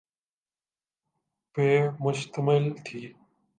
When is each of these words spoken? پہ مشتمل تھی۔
پہ 1.53 1.67
مشتمل 2.03 2.63
تھی۔ 2.85 3.01